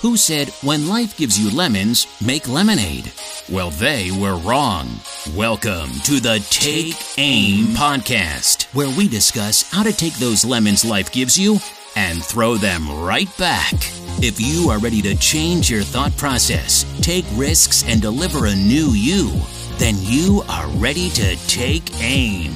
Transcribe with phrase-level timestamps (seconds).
[0.00, 3.12] who said, When life gives you lemons, make lemonade.
[3.50, 4.88] Well, they were wrong.
[5.34, 11.12] Welcome to the Take Aim podcast, where we discuss how to take those lemons life
[11.12, 11.58] gives you
[11.96, 13.74] and throw them right back.
[14.22, 18.90] If you are ready to change your thought process, take risks, and deliver a new
[18.92, 19.30] you,
[19.76, 22.52] then you are ready to take aim.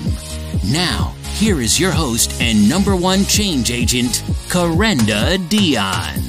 [0.73, 6.21] Now, here is your host and number one change agent, Corinda Dion.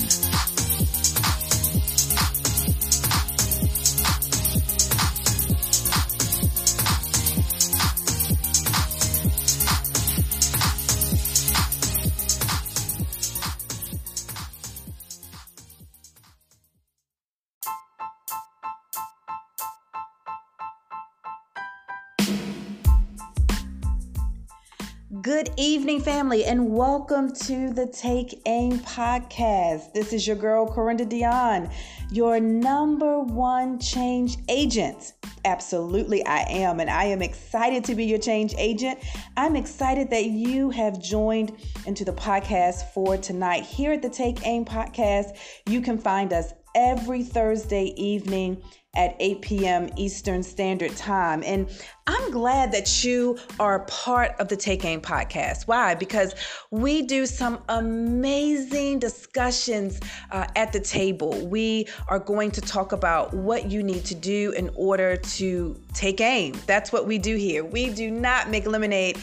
[25.36, 29.92] Good evening, family, and welcome to the Take Aim podcast.
[29.92, 31.70] This is your girl, Corinda Dion,
[32.10, 35.12] your number one change agent.
[35.44, 38.98] Absolutely, I am, and I am excited to be your change agent.
[39.36, 41.52] I'm excited that you have joined
[41.86, 43.66] into the podcast for tonight.
[43.66, 48.62] Here at the Take Aim podcast, you can find us every Thursday evening
[48.96, 49.90] at 8 p.m.
[49.98, 51.44] Eastern Standard Time.
[51.46, 51.70] And
[52.08, 55.68] I'm glad that you are part of the Take Aim podcast.
[55.68, 55.96] Why?
[55.96, 56.36] Because
[56.72, 60.00] we do some amazing discussions
[60.32, 61.46] uh, at the table.
[61.48, 66.22] We are going to talk about what you need to do in order to take
[66.22, 66.56] aim.
[66.66, 67.66] That's what we do here.
[67.66, 69.18] We do not make lemonade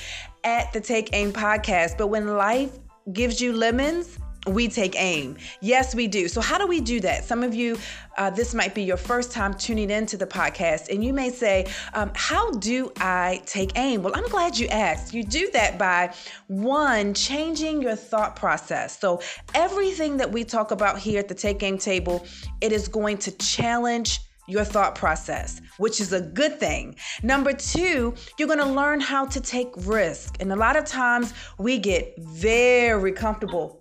[0.44, 2.78] at the Take Aim podcast, but when life
[3.12, 5.36] gives you lemons, we take aim.
[5.60, 6.28] Yes, we do.
[6.28, 7.24] So, how do we do that?
[7.24, 7.78] Some of you,
[8.18, 11.66] uh, this might be your first time tuning into the podcast, and you may say,
[11.94, 14.02] um, How do I take aim?
[14.02, 15.14] Well, I'm glad you asked.
[15.14, 16.12] You do that by
[16.48, 18.98] one, changing your thought process.
[18.98, 19.20] So,
[19.54, 22.26] everything that we talk about here at the Take Aim table,
[22.60, 26.96] it is going to challenge your thought process, which is a good thing.
[27.22, 30.36] Number two, you're gonna learn how to take risk.
[30.40, 33.80] And a lot of times we get very comfortable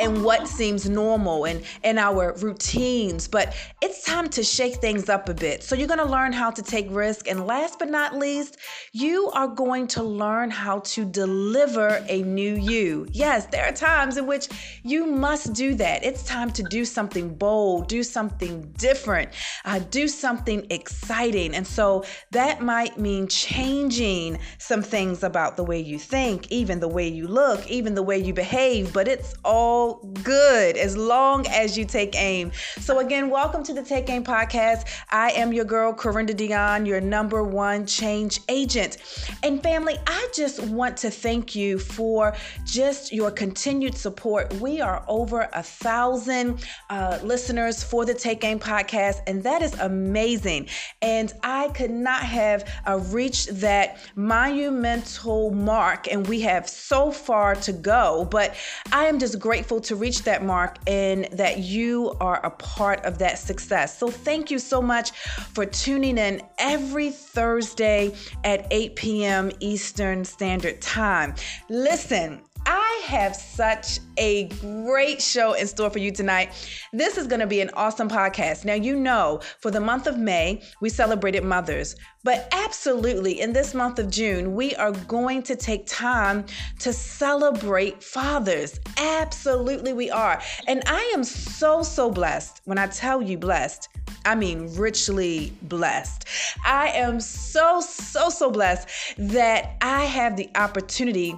[0.00, 3.28] and what seems normal and, and our routines.
[3.28, 5.62] But it's time to shake things up a bit.
[5.62, 7.28] So you're going to learn how to take risk.
[7.28, 8.56] And last but not least,
[8.92, 13.06] you are going to learn how to deliver a new you.
[13.12, 14.48] Yes, there are times in which
[14.82, 16.04] you must do that.
[16.04, 19.30] It's time to do something bold, do something different,
[19.64, 21.54] uh, do something exciting.
[21.54, 26.88] And so that might mean changing some things about the way you think, even the
[26.88, 28.92] way you look, even the way you behave.
[28.92, 32.50] But it's all good as long as you take aim.
[32.80, 34.86] So, again, welcome to the Take Aim podcast.
[35.10, 38.98] I am your girl, Corinda Dion, your number one change agent.
[39.42, 42.34] And, family, I just want to thank you for
[42.64, 44.52] just your continued support.
[44.54, 49.74] We are over a thousand uh, listeners for the Take Aim podcast, and that is
[49.80, 50.68] amazing.
[51.02, 57.54] And I could not have uh, reached that monumental mark, and we have so far
[57.56, 58.26] to go.
[58.30, 58.54] But
[58.92, 63.04] I am just grateful grateful to reach that mark and that you are a part
[63.04, 63.98] of that success.
[63.98, 65.10] So, thank you so much
[65.52, 68.14] for tuning in every Thursday
[68.44, 69.50] at 8 p.m.
[69.60, 71.34] Eastern Standard Time.
[71.68, 76.52] Listen, I have such a great show in store for you tonight.
[76.92, 78.64] This is going to be an awesome podcast.
[78.64, 83.74] Now, you know, for the month of May, we celebrated mothers, but absolutely in this
[83.74, 86.46] month of June, we are going to take time
[86.78, 88.80] to celebrate fathers.
[88.96, 90.40] Absolutely, we are.
[90.66, 92.62] And I am so, so blessed.
[92.64, 93.88] When I tell you blessed,
[94.24, 96.26] I mean, richly blessed.
[96.64, 98.88] I am so, so, so blessed
[99.18, 101.34] that I have the opportunity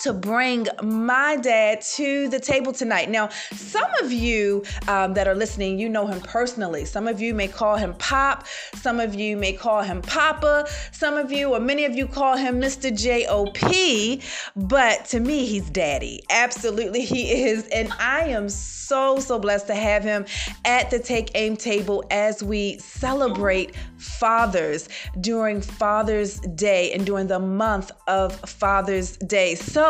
[0.00, 3.08] to bring my dad to the table tonight.
[3.08, 6.84] Now, some of you um, that are listening, you know him personally.
[6.84, 8.44] Some of you may call him Pop.
[8.74, 10.66] Some of you may call him Papa.
[10.90, 12.96] Some of you, or many of you, call him Mr.
[12.96, 14.20] J.O.P.
[14.56, 16.24] But to me, he's daddy.
[16.28, 17.68] Absolutely, he is.
[17.68, 20.26] And I am so, so blessed to have him
[20.64, 24.88] at the Take Aim table as we celebrate fathers
[25.20, 29.54] during Father's Day and during the month of Father's Day.
[29.54, 29.83] So,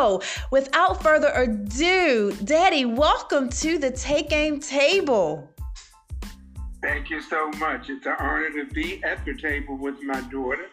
[0.51, 5.49] without further ado, Daddy, welcome to the Take Aim table.
[6.83, 7.89] Thank you so much.
[7.89, 10.67] It's an honor to be at the table with my daughter.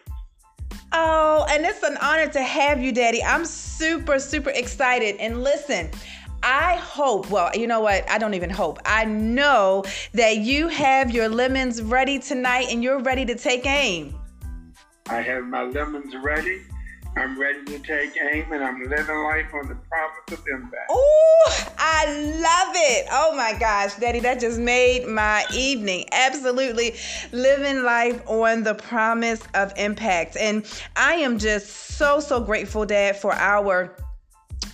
[0.92, 3.24] Oh, and it's an honor to have you, Daddy.
[3.24, 5.18] I'm super, super excited.
[5.18, 5.92] And listen,
[6.42, 8.10] I hope, well, you know what?
[8.10, 8.80] I don't even hope.
[8.86, 9.84] I know
[10.14, 14.20] that you have your lemons ready tonight and you're ready to take aim.
[15.08, 16.64] I have my lemons ready.
[17.18, 20.88] I'm ready to take aim and I'm living life on the promise of impact.
[20.90, 23.08] Oh, I love it.
[23.12, 26.06] Oh my gosh, Daddy, that just made my evening.
[26.14, 26.96] Absolutely
[27.34, 30.38] living life on the promise of impact.
[30.38, 30.66] And
[30.96, 33.94] I am just so, so grateful, Dad, for our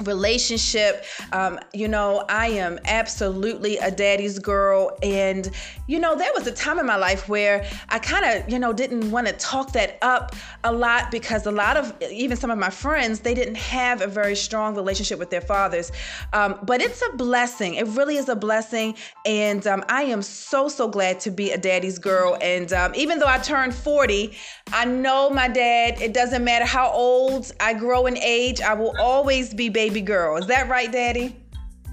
[0.03, 1.05] relationship.
[1.31, 4.97] Um, you know, I am absolutely a daddy's girl.
[5.01, 5.49] And,
[5.87, 8.73] you know, there was a time in my life where I kind of, you know,
[8.73, 12.57] didn't want to talk that up a lot because a lot of, even some of
[12.57, 15.91] my friends, they didn't have a very strong relationship with their fathers.
[16.33, 17.75] Um, but it's a blessing.
[17.75, 18.95] It really is a blessing.
[19.25, 22.37] And um, I am so, so glad to be a daddy's girl.
[22.41, 24.35] And um, even though I turned 40,
[24.73, 28.93] I know my dad, it doesn't matter how old I grow in age, I will
[28.99, 30.37] always be baby girl.
[30.37, 31.35] Is that right, Daddy?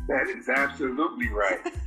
[0.09, 1.61] That is absolutely right.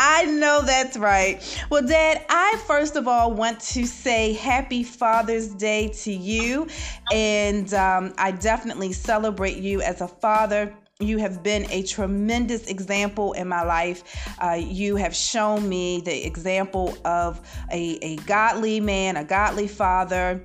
[0.00, 1.42] I know that's right.
[1.70, 6.68] Well, Dad, I first of all want to say happy Father's Day to you.
[7.12, 10.72] And um, I definitely celebrate you as a father.
[11.00, 14.02] You have been a tremendous example in my life.
[14.42, 17.40] Uh, you have shown me the example of
[17.70, 20.44] a, a godly man, a godly father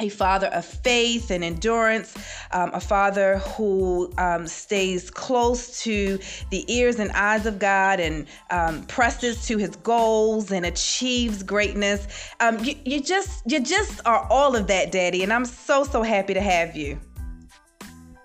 [0.00, 2.16] a father of faith and endurance,
[2.50, 6.18] um, a father who um, stays close to
[6.50, 12.06] the ears and eyes of God and um, presses to his goals and achieves greatness.
[12.40, 16.02] Um, you, you just you just are all of that, Daddy, and I'm so so
[16.02, 16.98] happy to have you.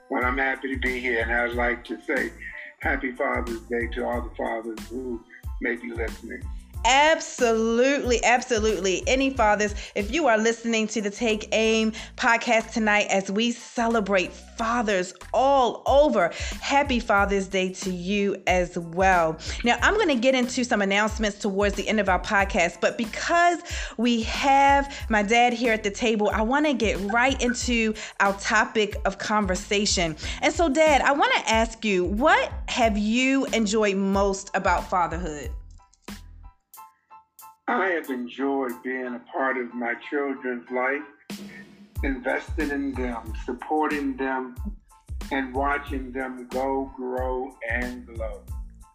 [0.10, 2.32] Well, I'm happy to be here, and I'd like to say
[2.80, 5.24] Happy Father's Day to all the fathers who
[5.62, 6.42] may be listening.
[6.86, 9.04] Absolutely, absolutely.
[9.06, 14.32] Any fathers, if you are listening to the Take Aim podcast tonight as we celebrate
[14.32, 16.32] fathers all over,
[16.62, 19.38] happy Father's Day to you as well.
[19.66, 22.98] Now, I'm going to get into some announcements towards the end of our podcast, but
[22.98, 23.60] because
[23.98, 28.34] we have my dad here at the table, I want to get right into our
[28.40, 30.16] topic of conversation.
[30.42, 35.52] And so, Dad, I want to ask you, what have you enjoyed most about fatherhood?
[37.70, 41.04] I have enjoyed being a part of my children's life,
[42.04, 44.56] investing in them, supporting them,
[45.32, 48.42] and watching them go, grow, and glow.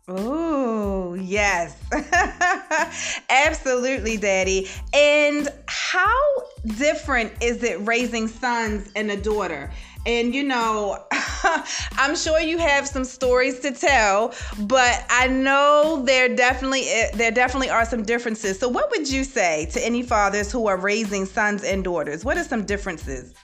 [0.09, 1.81] Oh, yes.
[3.31, 4.69] Absolutely, Daddy.
[4.93, 6.43] And how
[6.77, 9.71] different is it raising sons and a daughter?
[10.05, 10.99] And you know,
[11.99, 17.71] I'm sure you have some stories to tell, but I know there definitely there definitely
[17.71, 18.59] are some differences.
[18.59, 22.25] So what would you say to any fathers who are raising sons and daughters?
[22.25, 23.35] What are some differences?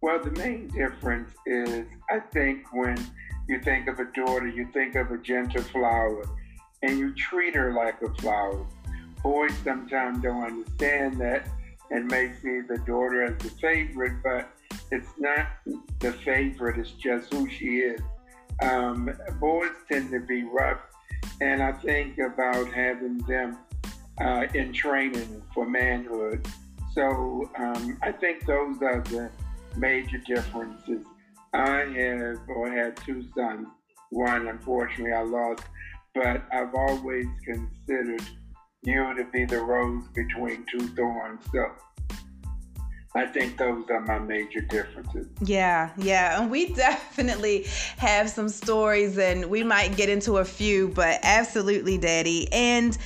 [0.00, 2.98] Well, the main difference is I think when
[3.48, 6.24] you think of a daughter, you think of a gentle flower
[6.82, 8.66] and you treat her like a flower.
[9.22, 11.48] Boys sometimes don't understand that
[11.90, 14.53] and may see the daughter as the favorite, but
[14.94, 15.48] it's not
[15.98, 18.00] the favorite, it's just who she is.
[18.62, 19.10] Um,
[19.40, 20.80] boys tend to be rough,
[21.40, 23.58] and I think about having them
[24.20, 26.46] uh, in training for manhood.
[26.94, 29.30] So um, I think those are the
[29.76, 31.04] major differences.
[31.52, 33.66] I have or had two sons.
[34.10, 35.64] One, unfortunately, I lost,
[36.14, 38.22] but I've always considered
[38.84, 41.40] you to be the rose between two thorns.
[41.50, 41.72] So
[43.16, 45.28] I think those are my major differences.
[45.40, 46.40] Yeah, yeah.
[46.40, 47.66] And we definitely
[47.96, 52.52] have some stories and we might get into a few, but absolutely, Daddy.
[52.52, 52.98] And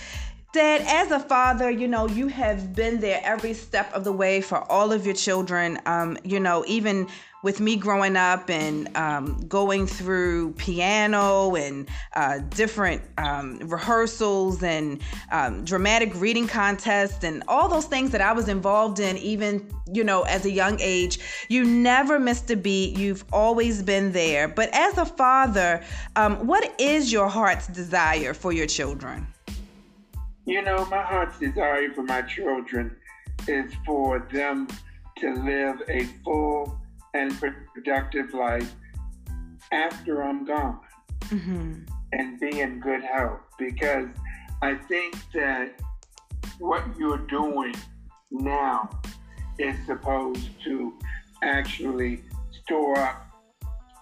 [0.55, 4.41] Dad, as a father, you know, you have been there every step of the way
[4.41, 5.79] for all of your children.
[5.85, 7.07] Um, you know, even
[7.43, 15.01] with me growing up and um, going through piano and uh, different um, rehearsals and
[15.31, 20.05] um, dramatic reading contests and all those things that I was involved in, even you
[20.05, 21.19] know, as a young age,
[21.49, 22.99] you never missed a beat.
[22.99, 24.49] You've always been there.
[24.49, 25.83] But as a father,
[26.17, 29.27] um, what is your heart's desire for your children?
[30.45, 32.97] You know, my heart's desire for my children
[33.47, 34.69] is for them
[35.19, 36.81] to live a full
[37.19, 37.37] and
[37.75, 38.75] productive life
[39.73, 40.81] after I'm gone
[41.25, 41.75] mm-hmm.
[42.13, 44.09] and be in good health because
[44.63, 45.75] I think that
[46.59, 47.75] what you're doing
[48.31, 48.89] now
[49.59, 50.95] is supposed to
[51.43, 52.23] actually
[52.63, 53.27] store up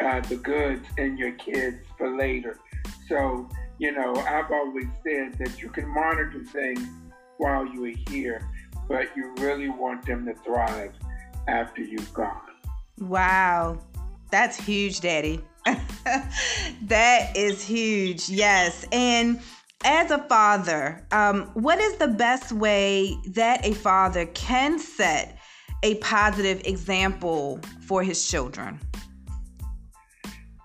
[0.04, 2.58] uh, the goods in your kids for later.
[3.08, 6.86] So, you know, I've always said that you can monitor things
[7.38, 8.46] while you're here,
[8.88, 10.92] but you really want them to thrive
[11.48, 12.40] after you've gone.
[12.98, 13.78] Wow.
[14.30, 15.40] That's huge, Daddy.
[16.82, 18.28] that is huge.
[18.28, 18.86] Yes.
[18.92, 19.40] And
[19.84, 25.38] as a father, um, what is the best way that a father can set
[25.82, 28.80] a positive example for his children?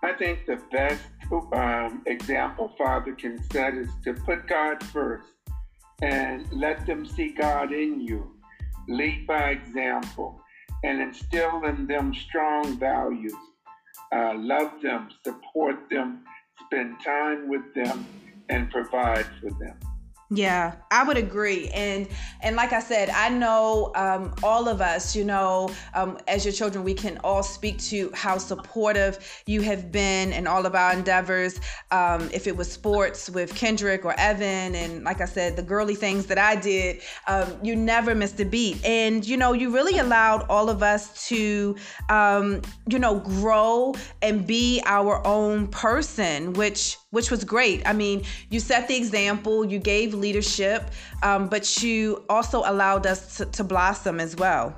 [0.03, 1.03] I think the best
[1.53, 5.27] um, example father can set is to put God first
[6.01, 8.35] and let them see God in you.
[8.87, 10.40] Lead by example
[10.83, 13.33] and instill in them strong values.
[14.13, 16.23] Uh, love them, support them,
[16.65, 18.05] spend time with them,
[18.49, 19.77] and provide for them.
[20.33, 22.07] Yeah, I would agree, and
[22.39, 26.53] and like I said, I know um, all of us, you know, um, as your
[26.53, 30.93] children, we can all speak to how supportive you have been in all of our
[30.93, 31.59] endeavors.
[31.91, 35.95] Um, if it was sports with Kendrick or Evan, and like I said, the girly
[35.95, 39.99] things that I did, um, you never missed a beat, and you know, you really
[39.99, 41.75] allowed all of us to,
[42.07, 47.81] um, you know, grow and be our own person, which which was great.
[47.85, 50.91] I mean, you set the example, you gave leadership,
[51.23, 54.75] um, but you also allowed us to, to blossom as well.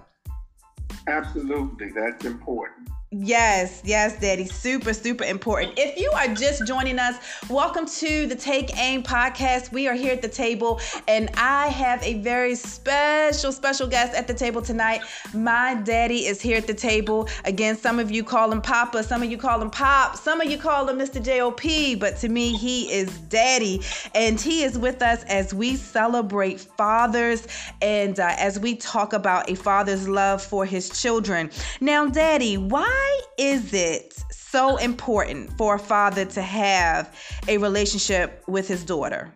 [1.07, 2.89] Absolutely, that's important.
[3.15, 4.45] Yes, yes, Daddy.
[4.45, 5.77] Super, super important.
[5.77, 7.15] If you are just joining us,
[7.47, 9.71] welcome to the Take Aim podcast.
[9.71, 14.27] We are here at the table, and I have a very special, special guest at
[14.27, 15.01] the table tonight.
[15.31, 17.29] My daddy is here at the table.
[17.45, 20.49] Again, some of you call him Papa, some of you call him Pop, some of
[20.49, 21.23] you call him Mr.
[21.23, 23.81] JOP, but to me, he is Daddy,
[24.15, 27.47] and he is with us as we celebrate fathers
[27.79, 31.51] and uh, as we talk about a father's love for his children.
[31.79, 37.17] Now, Daddy, why why is it so important for a father to have
[37.47, 39.33] a relationship with his daughter?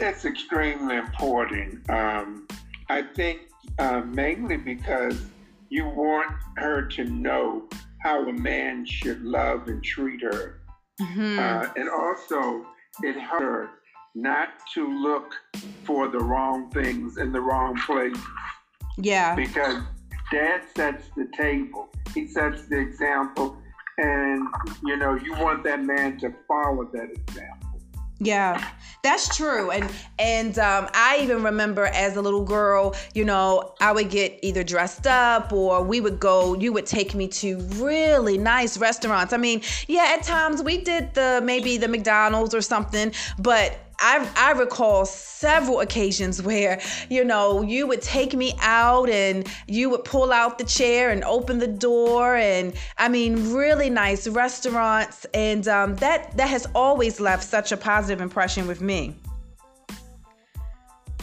[0.00, 1.88] It's extremely important.
[1.90, 2.46] Um,
[2.88, 3.40] I think
[3.78, 5.20] uh, mainly because
[5.70, 7.68] you want her to know
[8.02, 10.60] how a man should love and treat her.
[11.00, 11.38] Mm-hmm.
[11.38, 12.64] Uh, and also,
[13.02, 13.72] it hurts
[14.14, 15.32] not to look
[15.84, 18.16] for the wrong things in the wrong place.
[18.98, 19.34] Yeah.
[19.34, 19.82] Because
[20.30, 23.56] dad sets the table, he sets the example,
[23.98, 24.46] and
[24.84, 27.58] you know, you want that man to follow that example.
[28.20, 28.68] Yeah,
[29.04, 29.70] that's true.
[29.70, 34.40] And and um, I even remember as a little girl, you know, I would get
[34.42, 36.54] either dressed up or we would go.
[36.54, 39.32] You would take me to really nice restaurants.
[39.32, 44.28] I mean, yeah, at times we did the maybe the McDonald's or something, but I,
[44.36, 50.04] I recall several occasions where, you know, you would take me out and you would
[50.04, 52.36] pull out the chair and open the door.
[52.36, 55.26] And I mean, really nice restaurants.
[55.34, 59.16] And um, that, that has always left such a positive impression with me.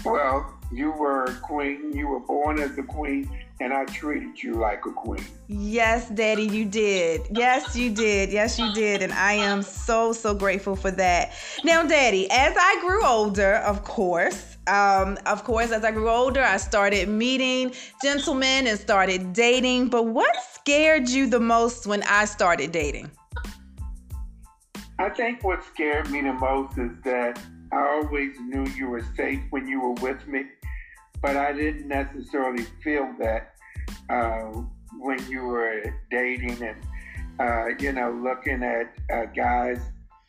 [0.03, 1.91] Well, you were a queen.
[1.94, 3.29] You were born as a queen
[3.60, 5.26] and I treated you like a queen.
[5.48, 7.22] Yes, Daddy, you did.
[7.32, 8.32] Yes, you did.
[8.32, 9.02] Yes, you did.
[9.02, 11.34] And I am so, so grateful for that.
[11.64, 16.44] Now, Daddy, as I grew older, of course, um, of course, as I grew older,
[16.44, 17.72] I started meeting
[18.02, 19.90] gentlemen and started dating.
[19.90, 23.12] But what scared you the most when I started dating?
[24.98, 27.40] I think what scared me the most is that
[27.72, 30.46] I always knew you were safe when you were with me
[31.25, 33.55] but I didn't necessarily feel that
[34.12, 34.62] uh,
[35.00, 36.77] when you were dating and
[37.39, 39.79] uh, you know looking at uh, guys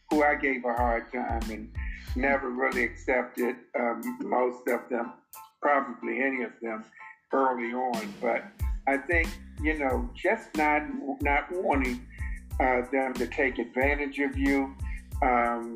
[0.08, 1.70] who I gave a hard time and
[2.16, 5.12] never really accepted um, most of them,
[5.60, 6.82] probably any of them
[7.30, 8.14] early on.
[8.22, 8.44] But
[8.88, 9.28] I think
[9.60, 10.80] you know just not
[11.20, 12.06] not wanting
[12.58, 14.74] uh, them to take advantage of you.
[15.20, 15.74] Um,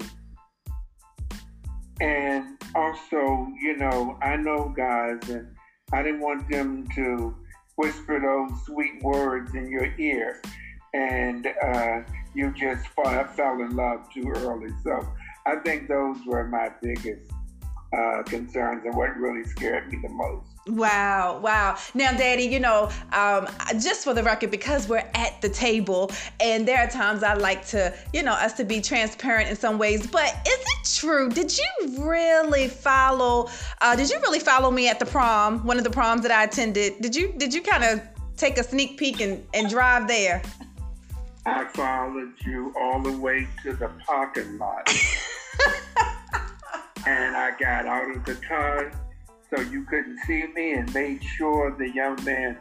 [2.00, 5.48] and also, you know, I know guys, and
[5.92, 7.36] I didn't want them to
[7.76, 10.40] whisper those sweet words in your ear,
[10.94, 12.00] and uh,
[12.34, 14.72] you just fall, fell in love too early.
[14.84, 15.06] So
[15.46, 17.30] I think those were my biggest
[17.96, 20.59] uh, concerns and what really scared me the most.
[20.70, 21.76] Wow, wow.
[21.94, 23.48] Now, Daddy, you know, um,
[23.80, 27.66] just for the record, because we're at the table, and there are times I like
[27.68, 30.06] to, you know, us to be transparent in some ways.
[30.06, 31.28] But is it true?
[31.28, 33.48] Did you really follow?
[33.80, 35.66] Uh, did you really follow me at the prom?
[35.66, 37.00] One of the proms that I attended.
[37.00, 37.34] Did you?
[37.36, 38.00] Did you kind of
[38.36, 40.40] take a sneak peek and, and drive there?
[41.46, 44.88] I followed you all the way to the parking lot,
[47.06, 48.92] and I got out of the car
[49.50, 52.56] so you couldn't see me and made sure the young man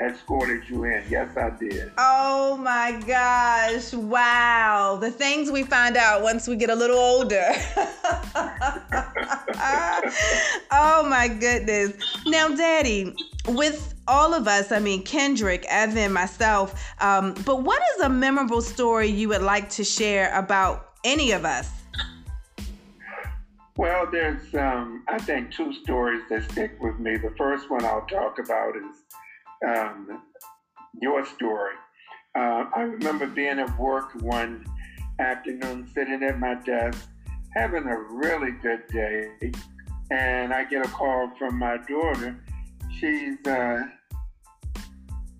[0.00, 1.04] escorted you in.
[1.08, 1.92] Yes, I did.
[1.98, 3.92] Oh my gosh.
[3.92, 4.98] Wow.
[5.00, 7.44] The things we find out once we get a little older.
[10.70, 11.92] oh my goodness.
[12.26, 13.14] Now, Daddy,
[13.48, 18.60] with all of us, I mean, Kendrick, Evan, myself, um, but what is a memorable
[18.60, 21.81] story you would like to share about any of us?
[23.76, 27.16] Well, there's, um, I think, two stories that stick with me.
[27.16, 28.96] The first one I'll talk about is
[29.66, 30.22] um,
[31.00, 31.74] your story.
[32.36, 34.66] Uh, I remember being at work one
[35.18, 37.08] afternoon, sitting at my desk,
[37.54, 39.30] having a really good day,
[40.10, 42.44] and I get a call from my daughter.
[42.98, 43.84] She's uh,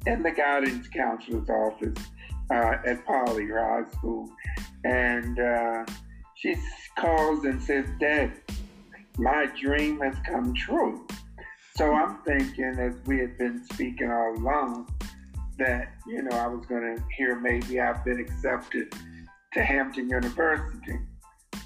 [0.07, 2.03] in the guidance counselor's office
[2.51, 4.31] uh, at Poly High School,
[4.85, 5.85] and uh,
[6.43, 6.57] she
[6.99, 8.33] calls and says, "Dad,
[9.17, 11.07] my dream has come true."
[11.77, 14.93] So I'm thinking, as we had been speaking all along,
[15.59, 18.93] that you know I was going to hear maybe I've been accepted
[19.55, 20.99] to Hampton University.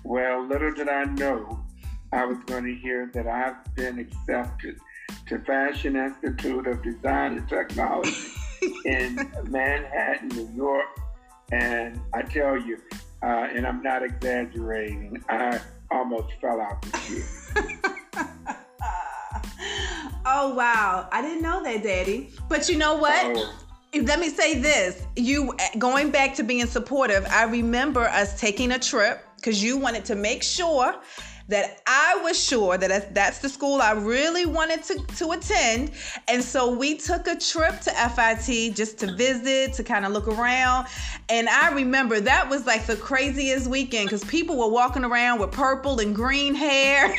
[0.05, 1.65] Well, little did I know
[2.13, 4.79] I was going to hear that I've been accepted
[5.27, 8.15] to Fashion Institute of Design and Technology
[8.85, 9.17] in
[9.49, 10.87] Manhattan, New York.
[11.53, 12.79] And I tell you,
[13.27, 17.25] uh, and I'm not exaggerating, I almost fell out the chair.
[20.25, 21.09] oh, wow.
[21.11, 22.31] I didn't know that, Daddy.
[22.49, 23.37] But you know what?
[23.37, 23.53] Oh
[24.03, 28.79] let me say this you going back to being supportive i remember us taking a
[28.79, 30.95] trip because you wanted to make sure
[31.49, 35.93] that I was sure that that's the school I really wanted to, to attend.
[36.29, 40.27] And so we took a trip to FIT just to visit, to kind of look
[40.27, 40.89] around.
[41.29, 45.53] And I remember that was like the craziest weekend because people were walking around with
[45.53, 47.15] purple and green hair.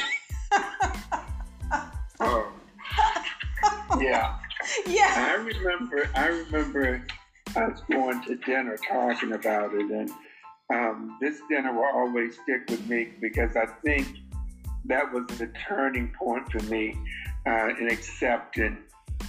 [2.20, 2.52] oh.
[4.00, 4.38] Yeah.
[4.86, 5.14] Yeah.
[5.16, 7.06] I remember I remember
[7.56, 10.12] us going to dinner talking about it and
[10.74, 14.08] um, this dinner will always stick with me because I think
[14.86, 16.98] that was the turning point for me
[17.46, 18.78] uh, in accepting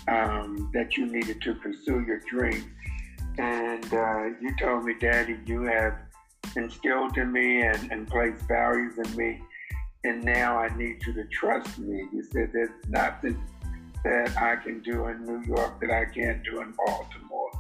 [0.09, 2.73] um, that you needed to pursue your dream.
[3.39, 5.97] And uh, you told me, Daddy, you have
[6.57, 9.41] instilled in me and, and placed values in me.
[10.05, 12.05] And now I need you to trust me.
[12.13, 13.41] You said there's nothing
[14.05, 17.51] that I can do in New York that I can't do in Baltimore.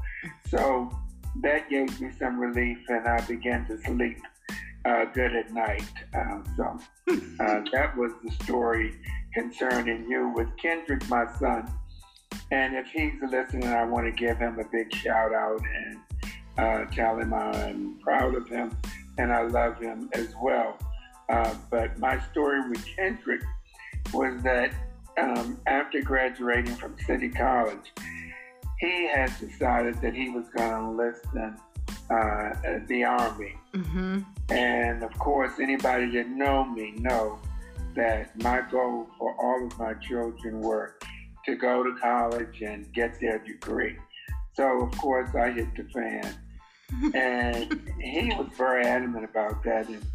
[0.48, 0.90] So
[1.36, 4.18] that gave me some relief, and I began to sleep
[4.84, 5.90] uh, good at night.
[6.14, 6.78] Uh, so
[7.40, 8.94] uh, that was the story
[9.34, 11.70] concerning you with Kendrick, my son.
[12.50, 15.98] And if he's listening, I want to give him a big shout out and
[16.56, 18.76] uh, tell him I'm proud of him
[19.18, 20.78] and I love him as well.
[21.28, 23.42] Uh, but my story with Kendrick
[24.14, 24.72] was that
[25.18, 27.92] um, after graduating from City College,
[28.78, 31.56] he had decided that he was going to enlist in
[32.10, 33.54] uh, the Army.
[33.74, 34.20] Mm-hmm.
[34.50, 37.38] And of course, anybody that know me know
[37.94, 40.94] that my goal for all of my children were
[41.44, 43.96] to go to college and get their degree.
[44.54, 46.34] So of course, I hit the fan.
[47.14, 49.88] and he was very adamant about that.
[49.88, 50.06] And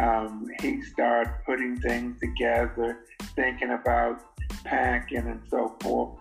[0.00, 3.04] um, he started putting things together,
[3.36, 4.20] thinking about
[4.64, 6.18] packing and so forth.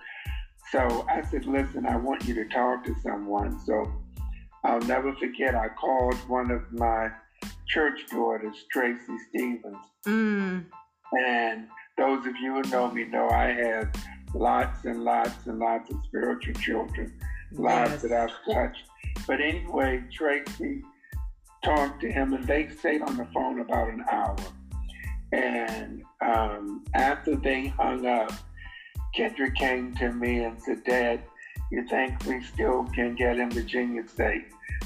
[0.71, 3.59] So I said, listen, I want you to talk to someone.
[3.59, 3.91] So
[4.63, 7.09] I'll never forget, I called one of my
[7.67, 9.77] church daughters, Tracy Stevens.
[10.07, 10.65] Mm.
[11.27, 13.91] And those of you who know me know I have
[14.33, 17.19] lots and lots and lots of spiritual children,
[17.51, 18.83] lives that I've touched.
[19.27, 20.83] But anyway, Tracy
[21.65, 24.37] talked to him and they stayed on the phone about an hour.
[25.33, 28.31] And um, after they hung up,
[29.13, 31.23] Kendrick came to me and said, Dad,
[31.71, 34.45] you think we still can get in Virginia State?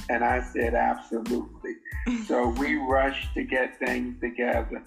[0.09, 1.73] And I said, absolutely.
[2.27, 4.83] so we rushed to get things together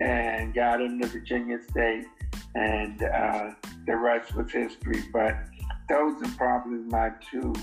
[0.00, 2.06] and got into Virginia State,
[2.54, 3.50] and uh,
[3.86, 5.02] the rest was history.
[5.12, 5.36] But
[5.88, 7.54] those are probably my two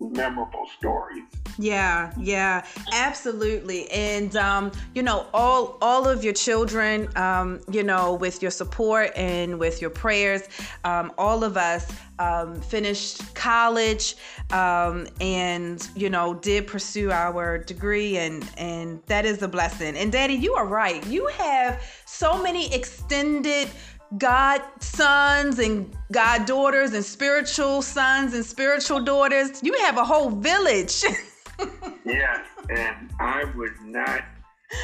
[0.00, 1.24] memorable stories.
[1.60, 3.90] Yeah, yeah, absolutely.
[3.90, 9.12] And um, you know, all all of your children, um, you know, with your support
[9.14, 10.48] and with your prayers,
[10.84, 14.16] um, all of us um, finished college
[14.52, 19.98] um, and you know did pursue our degree, and and that is a blessing.
[19.98, 21.06] And Daddy, you are right.
[21.06, 23.68] You have so many extended
[24.16, 29.62] God sons and God daughters and spiritual sons and spiritual daughters.
[29.62, 31.04] You have a whole village.
[32.04, 34.24] yeah, and I would not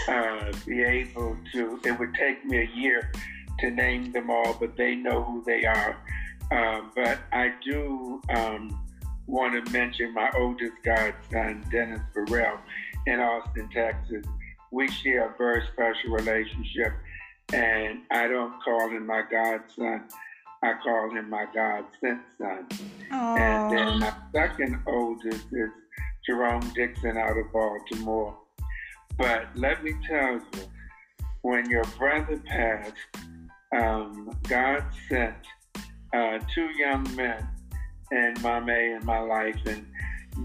[0.09, 3.11] uh, be able to, it would take me a year
[3.61, 5.97] to name them all, but they know who they are.
[6.51, 8.85] Uh, but I do um,
[9.27, 12.59] want to mention my oldest godson, Dennis Burrell,
[13.07, 14.25] in Austin, Texas.
[14.71, 16.93] We share a very special relationship
[17.53, 20.05] and I don't call him my godson.
[20.63, 22.67] I call him my God sent son.
[23.13, 23.39] Aww.
[23.39, 25.71] And then my second oldest is
[26.27, 28.37] Jerome Dixon out of Baltimore.
[29.17, 30.43] But let me tell you,
[31.43, 32.93] when your brother passed,
[33.77, 35.35] um, God sent
[36.13, 37.47] uh, two young men
[38.11, 39.87] in my May in my life, and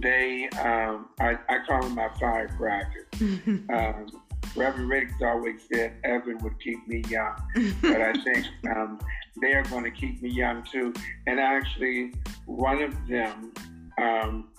[0.01, 3.07] they, um, I, I, call them my firecrackers.
[3.21, 4.07] um,
[4.55, 7.35] Reverend Riggs always said Evan would keep me young,
[7.81, 8.99] but I think um,
[9.41, 10.93] they are going to keep me young too.
[11.27, 12.13] And actually,
[12.45, 13.53] one of them
[14.01, 14.49] um,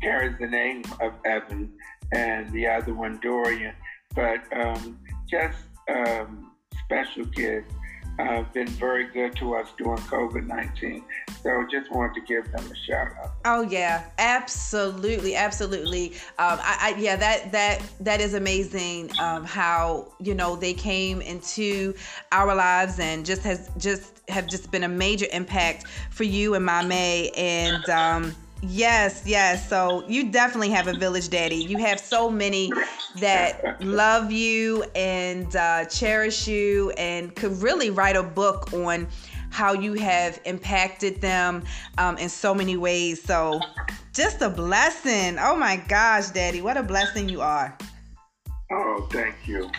[0.00, 1.72] carries the name of Evan,
[2.12, 3.74] and the other one Dorian.
[4.14, 5.58] But um, just
[5.88, 6.52] um,
[6.84, 7.72] special kids
[8.18, 11.04] uh, been very good to us during COVID 19.
[11.42, 13.32] So just wanted to give them a shout out.
[13.44, 16.14] Oh yeah, absolutely, absolutely.
[16.38, 19.10] Um, I, I, yeah, that that that is amazing.
[19.20, 21.94] Um, how you know they came into
[22.32, 26.64] our lives and just has just have just been a major impact for you and
[26.64, 27.88] my May and.
[27.88, 29.68] Um, Yes, yes.
[29.68, 31.56] So you definitely have a village daddy.
[31.56, 32.72] You have so many
[33.16, 39.06] that love you and uh, cherish you and could really write a book on
[39.50, 41.64] how you have impacted them
[41.98, 43.22] um, in so many ways.
[43.22, 43.60] So
[44.12, 45.38] just a blessing.
[45.38, 47.76] Oh my gosh, daddy, what a blessing you are.
[48.70, 49.70] Oh, thank you.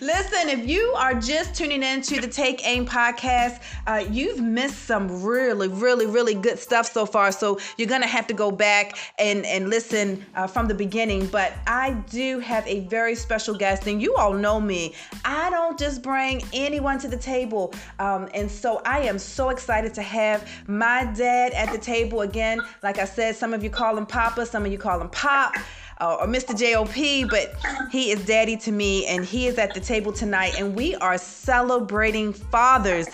[0.00, 4.84] Listen, if you are just tuning in to the Take Aim podcast, uh, you've missed
[4.84, 7.32] some really, really, really good stuff so far.
[7.32, 11.26] So you're going to have to go back and, and listen uh, from the beginning.
[11.26, 14.94] But I do have a very special guest, and you all know me.
[15.24, 17.74] I don't just bring anyone to the table.
[17.98, 22.60] Um, and so I am so excited to have my dad at the table again.
[22.84, 25.54] Like I said, some of you call him Papa, some of you call him Pop
[26.00, 26.56] uh, or Mr.
[26.56, 27.54] JOP, but
[27.90, 31.18] he is daddy to me and he is at the table tonight and we are
[31.18, 33.08] celebrating fathers.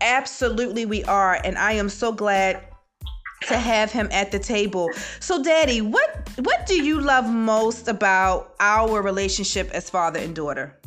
[0.00, 1.40] Absolutely, we are.
[1.44, 2.64] And I am so glad
[3.42, 4.90] to have him at the table.
[5.18, 10.78] So daddy, what what do you love most about our relationship as father and daughter?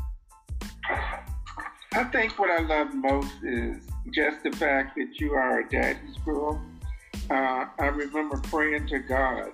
[1.96, 3.78] I think what I love most is
[4.14, 6.62] just the fact that you are a daddy's girl.
[7.30, 9.52] Uh, I remember praying to God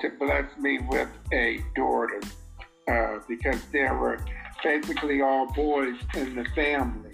[0.00, 2.20] to bless me with a daughter
[2.90, 4.18] uh, because there were
[4.62, 7.12] basically all boys in the family.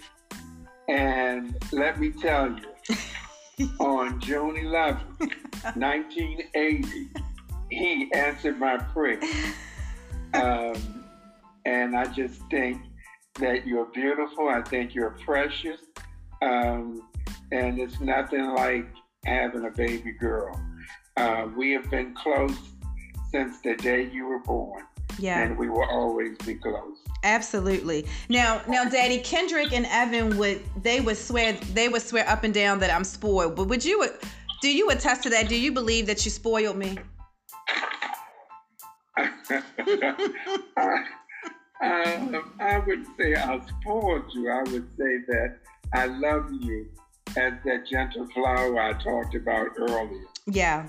[0.87, 5.01] And let me tell you, on June 11,
[5.75, 7.09] 1980,
[7.69, 9.19] he answered my prayer.
[10.33, 11.03] Um,
[11.65, 12.81] and I just think
[13.39, 14.47] that you're beautiful.
[14.47, 15.81] I think you're precious.
[16.41, 17.01] Um,
[17.51, 18.87] and it's nothing like
[19.25, 20.57] having a baby girl.
[21.17, 22.55] Uh, we have been close
[23.31, 24.83] since the day you were born.
[25.19, 25.41] Yeah.
[25.41, 26.97] And we will always be close.
[27.23, 28.05] Absolutely.
[28.29, 32.53] Now, now, Daddy Kendrick and Evan would they would swear they would swear up and
[32.53, 33.55] down that I'm spoiled.
[33.55, 34.07] But would you
[34.61, 35.49] do you attest to that?
[35.49, 36.97] Do you believe that you spoiled me?
[41.79, 44.51] I, um, I would say I spoiled you.
[44.51, 45.57] I would say that
[45.93, 46.87] I love you
[47.35, 50.25] as that gentle flower I talked about earlier.
[50.45, 50.87] Yeah.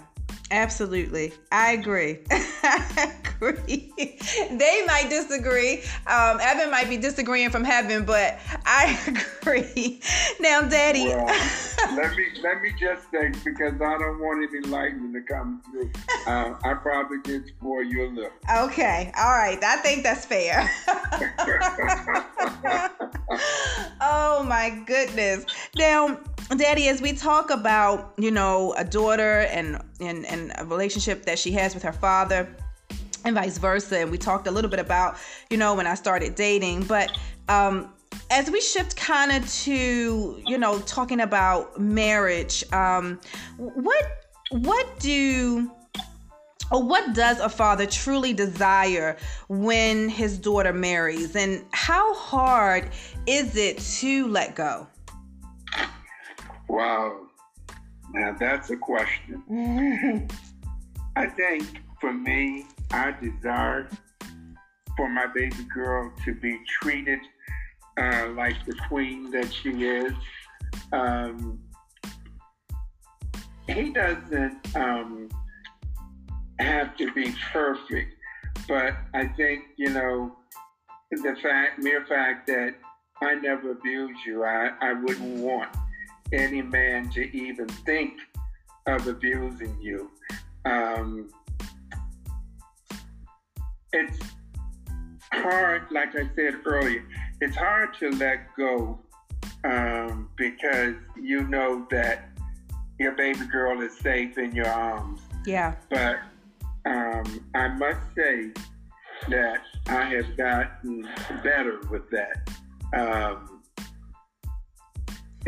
[0.51, 1.33] Absolutely.
[1.53, 2.19] I agree.
[2.31, 3.93] I agree.
[4.51, 5.83] they might disagree.
[6.07, 8.99] Um, Evan might be disagreeing from heaven, but I
[9.43, 10.01] agree.
[10.41, 11.09] Now, Daddy.
[11.09, 11.27] Well,
[11.97, 15.91] let me let me just say because I don't want any lightning to come through.
[16.27, 18.31] Uh, I probably did spoil you a little.
[18.65, 19.13] Okay.
[19.19, 19.63] All right.
[19.63, 20.69] I think that's fair.
[24.01, 25.45] oh my goodness.
[25.77, 26.19] Now,
[26.57, 31.39] Daddy, as we talk about, you know, a daughter and and and a relationship that
[31.39, 32.49] she has with her father
[33.25, 33.99] and vice versa.
[33.99, 35.17] And we talked a little bit about
[35.51, 36.85] you know when i started dating.
[36.85, 37.17] But
[37.49, 37.93] um
[38.31, 43.21] as we shift kind of to you know talking about marriage um
[43.57, 45.71] what what do
[46.71, 49.17] or what does a father truly desire
[49.49, 51.35] when his daughter marries?
[51.35, 52.91] And how hard
[53.27, 54.87] is it to let go?
[56.69, 57.28] Wow
[58.15, 60.29] now that's a question
[61.19, 63.89] I think for me, I desire
[64.97, 67.19] for my baby girl to be treated
[68.01, 70.13] uh, like the queen that she is.
[70.93, 71.59] Um,
[73.67, 75.29] he doesn't um,
[76.61, 78.15] have to be perfect,
[78.69, 80.37] but I think, you know,
[81.11, 82.75] the fact, mere fact that
[83.23, 85.77] I never abused you, I, I wouldn't want
[86.33, 88.15] any man to even think
[88.87, 90.11] of abusing you
[90.65, 91.31] um,
[93.93, 94.19] it's
[95.33, 97.05] hard, like I said earlier,
[97.41, 98.99] it's hard to let go
[99.65, 102.31] um, because you know that
[102.99, 105.21] your baby girl is safe in your arms.
[105.47, 105.75] Yeah.
[105.89, 106.19] But
[106.85, 108.51] um, I must say
[109.29, 111.09] that I have gotten
[111.43, 112.51] better with that.
[112.95, 113.58] Um,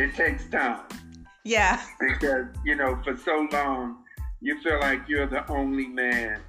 [0.00, 0.82] it takes time.
[1.44, 1.80] Yeah.
[2.00, 3.98] Because, you know, for so long,
[4.40, 6.40] you feel like you're the only man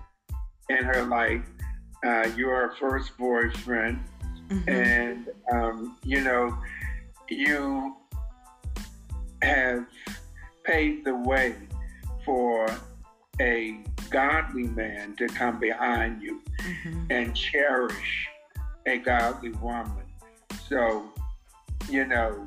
[0.69, 1.43] in her life.
[2.05, 3.99] Uh, you're her first boyfriend,
[4.49, 4.69] mm-hmm.
[4.69, 6.57] and um, you know
[7.29, 7.95] you
[9.43, 9.85] have
[10.63, 11.55] paved the way
[12.25, 12.67] for
[13.39, 17.05] a godly man to come behind you mm-hmm.
[17.11, 18.27] and cherish
[18.87, 20.05] a godly woman.
[20.67, 21.11] So,
[21.89, 22.43] you know,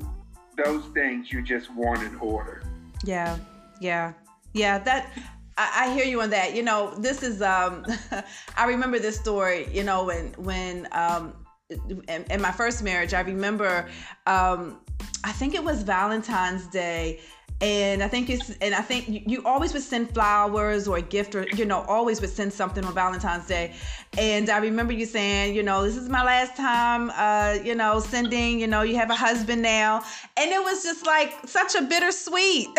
[0.57, 2.63] those things you just want in order.
[3.03, 3.37] Yeah,
[3.79, 4.13] yeah,
[4.53, 4.79] yeah.
[4.79, 5.11] That
[5.57, 6.55] I, I hear you on that.
[6.55, 7.85] You know, this is um,
[8.57, 9.67] I remember this story.
[9.71, 11.33] You know, when when um,
[11.69, 13.87] in, in my first marriage, I remember
[14.27, 14.79] um,
[15.23, 17.19] I think it was Valentine's Day
[17.61, 21.01] and I think it's and I think you, you, always would send flowers or a
[21.01, 23.73] gift or you know always would send something on Valentine's Day.
[24.17, 27.99] And I remember you saying, you know, this is my last time, uh, you know,
[27.99, 28.59] sending.
[28.59, 30.03] You know, you have a husband now,
[30.35, 32.67] and it was just like such a bittersweet.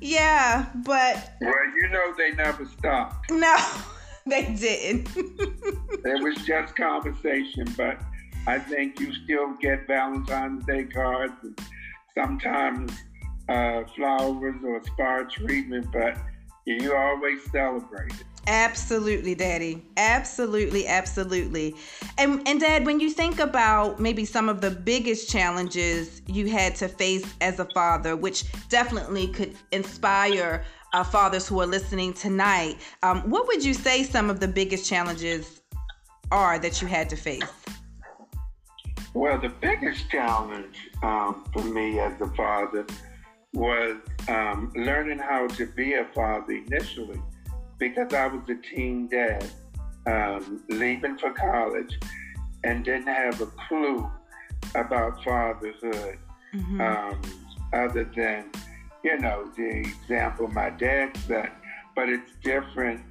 [0.00, 3.30] yeah, but well, you know, they never stopped.
[3.30, 3.56] No,
[4.26, 5.08] they didn't.
[5.16, 8.00] it was just conversation, but
[8.46, 11.58] I think you still get Valentine's Day cards and
[12.14, 12.92] sometimes
[13.48, 16.16] uh, flowers or spa treatment, but
[16.64, 18.24] you always celebrate it.
[18.48, 19.84] Absolutely, Daddy.
[19.96, 21.76] Absolutely, absolutely.
[22.18, 26.74] And and Dad, when you think about maybe some of the biggest challenges you had
[26.76, 32.78] to face as a father, which definitely could inspire uh, fathers who are listening tonight,
[33.04, 35.60] um, what would you say some of the biggest challenges
[36.32, 37.44] are that you had to face?
[39.14, 42.86] Well, the biggest challenge um, for me as a father
[43.52, 43.96] was
[44.28, 47.20] um, learning how to be a father initially
[47.78, 49.44] because I was a teen dad,
[50.06, 51.98] um, leaving for college
[52.64, 54.10] and didn't have a clue
[54.74, 56.18] about fatherhood
[56.54, 56.80] mm-hmm.
[56.80, 57.20] Um,
[57.72, 58.50] other than,
[59.02, 61.52] you know, the example my dad set.
[61.94, 63.02] But it's different,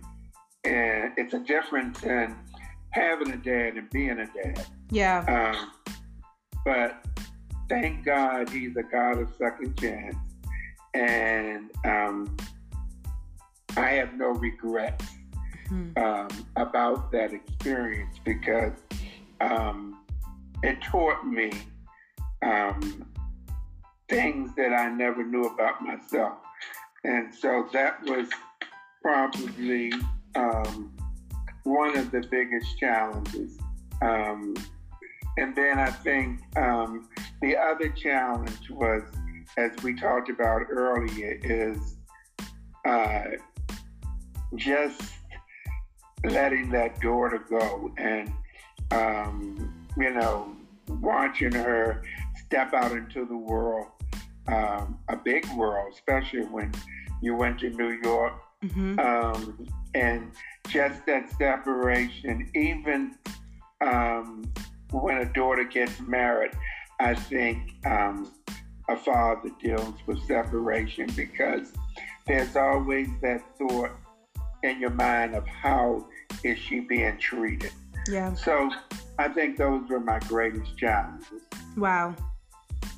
[0.64, 2.36] and it's a difference in
[2.92, 4.66] having a dad and being a dad.
[4.90, 5.54] Yeah.
[5.56, 5.72] Um,
[6.66, 7.06] but
[7.70, 10.16] thank God he's a God of second chance.
[10.94, 12.36] And um,
[13.78, 15.06] I have no regrets
[15.70, 15.98] mm-hmm.
[16.04, 18.74] um, about that experience because
[19.40, 20.00] um,
[20.64, 21.52] it taught me
[22.44, 23.06] um,
[24.10, 26.34] things that I never knew about myself.
[27.04, 28.28] And so that was
[29.02, 29.92] probably
[30.36, 30.92] um,
[31.64, 33.58] one of the biggest challenges.
[35.38, 37.10] And then I think um,
[37.42, 39.04] the other challenge was,
[39.58, 41.96] as we talked about earlier, is
[42.86, 43.24] uh,
[44.56, 45.02] just
[46.26, 48.32] letting that daughter go and,
[48.92, 50.56] um, you know,
[51.00, 52.04] watching her
[52.46, 53.88] step out into the world,
[54.48, 56.72] um, a big world, especially when
[57.22, 58.34] you went to New York.
[58.64, 59.00] Mm-hmm.
[59.00, 60.32] Um, and
[60.68, 63.16] just that separation, even
[63.82, 64.44] um,
[64.92, 66.52] when a daughter gets married,
[67.00, 68.32] I think um,
[68.90, 71.72] a father deals with separation because
[72.28, 73.92] there's always that thought
[74.64, 76.08] in your mind of how
[76.44, 77.72] is she being treated.
[78.08, 78.34] Yeah.
[78.34, 78.70] So
[79.18, 81.42] I think those were my greatest challenges.
[81.78, 82.16] Wow.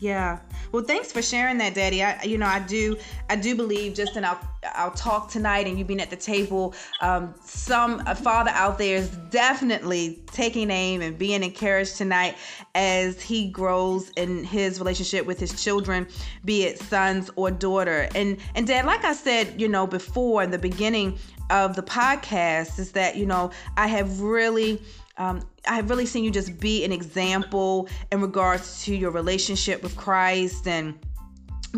[0.04, 0.40] Yeah.
[0.74, 2.04] Well, thanks for sharing that, Daddy.
[2.04, 2.98] I, you know, I do,
[3.30, 4.38] I do believe just in our,
[4.76, 8.98] our talk tonight and you being at the table, um, some a father out there
[8.98, 12.36] is definitely taking aim and being encouraged tonight
[12.76, 16.06] as he grows in his relationship with his children,
[16.44, 18.10] be it sons or daughter.
[18.14, 21.18] And and Dad, like I said, you know, before in the beginning
[21.50, 24.82] of the podcast, is that you know I have really
[25.18, 29.84] um, I have really seen you just be an example in regards to your relationship
[29.84, 30.98] with Christ and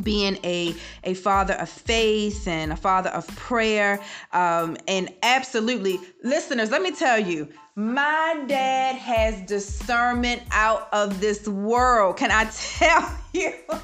[0.03, 3.99] being a a father of faith and a father of prayer.
[4.33, 11.45] Um, and absolutely listeners let me tell you my dad has discernment out of this
[11.47, 12.17] world.
[12.17, 13.53] Can i tell you?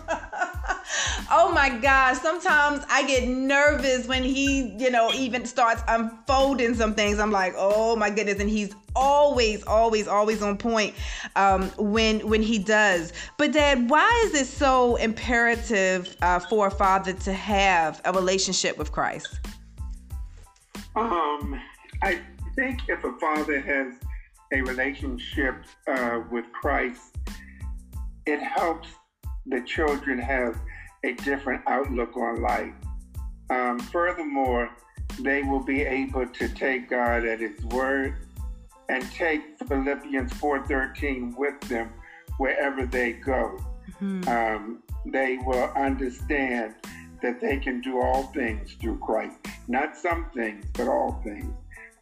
[1.34, 6.94] Oh my gosh sometimes i get nervous when he you know even starts unfolding some
[6.94, 7.20] things.
[7.20, 10.94] I'm like oh my goodness and he's always always always on point
[11.38, 13.14] um, when when he does.
[13.38, 18.78] But dad why is it so imperative uh, for a father to have a relationship
[18.78, 19.40] with christ?
[20.96, 21.62] Um
[22.02, 22.20] i
[22.56, 23.94] think if a father has
[24.54, 25.56] a relationship
[25.88, 27.16] uh, with christ
[28.26, 28.90] it helps
[29.46, 30.60] the children have
[31.04, 32.74] a different outlook on life.
[33.50, 34.70] Um, furthermore,
[35.20, 38.16] they will be able to take God at His word
[38.90, 41.92] and take Philippians 4:13 with them
[42.38, 43.58] wherever they go.
[44.02, 44.28] Mm-hmm.
[44.30, 46.76] Um, they will understand
[47.22, 49.38] that they can do all things through Christ.
[49.68, 51.54] Not some things, but all things,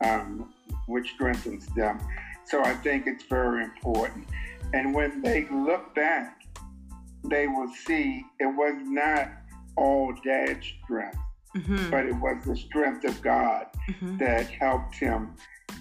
[0.01, 0.53] um,
[0.87, 1.99] which strengthens them.
[2.45, 4.27] So I think it's very important.
[4.73, 6.41] And when they look back,
[7.23, 9.29] they will see it was not
[9.75, 11.17] all dad's strength,
[11.55, 11.89] mm-hmm.
[11.89, 14.17] but it was the strength of God mm-hmm.
[14.17, 15.35] that helped him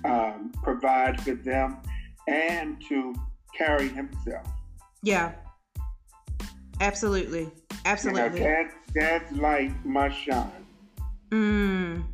[0.04, 1.78] um, provide for them
[2.26, 3.14] and to
[3.56, 4.46] carry himself.
[5.02, 5.32] Yeah.
[6.80, 7.50] Absolutely.
[7.84, 8.40] Absolutely.
[8.40, 10.66] You know, dad, dad's light must shine.
[11.30, 12.04] Mm.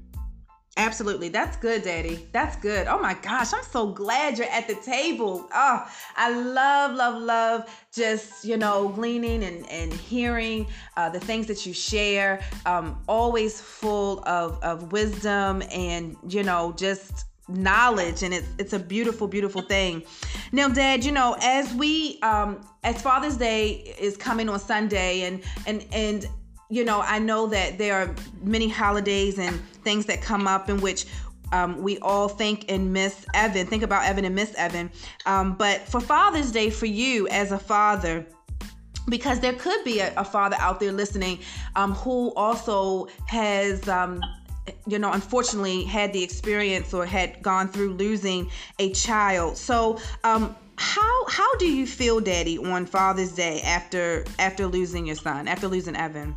[0.76, 1.28] Absolutely.
[1.28, 2.26] That's good, Daddy.
[2.32, 2.88] That's good.
[2.88, 5.48] Oh my gosh, I'm so glad you're at the table.
[5.54, 11.46] Oh, I love, love, love just, you know, gleaning and, and hearing uh, the things
[11.46, 12.40] that you share.
[12.66, 18.78] Um, always full of, of wisdom and, you know, just knowledge and it's it's a
[18.78, 20.02] beautiful beautiful thing
[20.52, 25.42] now dad you know as we um as father's day is coming on sunday and
[25.66, 26.26] and and
[26.70, 30.81] you know i know that there are many holidays and things that come up in
[30.81, 31.07] which
[31.53, 34.90] um, we all think and miss evan think about evan and miss evan
[35.27, 38.27] um, but for father's day for you as a father
[39.09, 41.38] because there could be a, a father out there listening
[41.77, 44.20] um, who also has um,
[44.87, 49.57] you know, unfortunately had the experience or had gone through losing a child.
[49.57, 55.16] So, um, how how do you feel, Daddy, on Father's Day after after losing your
[55.16, 56.35] son, after losing Evan?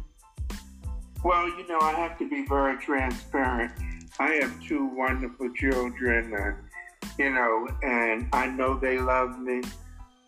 [1.28, 3.74] Well, you know, I have to be very transparent.
[4.18, 6.56] I have two wonderful children, and
[7.20, 9.62] you know, and I know they love me.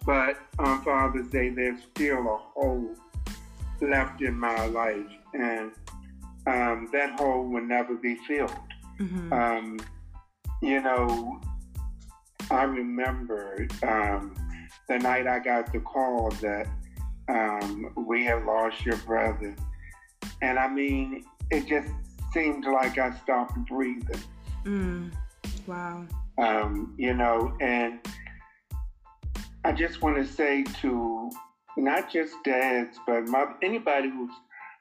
[0.05, 2.95] But on Father's Day, there's still a hole
[3.79, 5.71] left in my life, and
[6.45, 8.51] um, that hole will never be filled.
[8.99, 9.31] Mm-hmm.
[9.31, 9.79] Um,
[10.61, 11.39] you know,
[12.51, 14.35] I remember um,
[14.89, 16.67] the night I got the call that
[17.29, 19.55] um, we had lost your brother.
[20.41, 21.91] And I mean, it just
[22.33, 24.21] seemed like I stopped breathing.
[24.65, 25.11] Mm.
[25.67, 26.05] Wow.
[26.37, 27.99] Um, you know, and
[29.65, 31.29] I just want to say to
[31.77, 34.31] not just dads, but my, anybody who's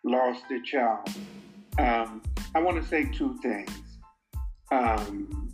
[0.05, 1.09] lost a child,
[1.79, 2.23] um,
[2.55, 3.71] I want to say two things.
[4.71, 5.53] Um,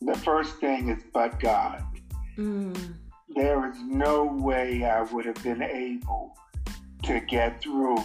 [0.00, 1.82] the first thing is, but God.
[2.36, 2.94] Mm.
[3.34, 6.36] There is no way I would have been able
[7.04, 7.98] to get through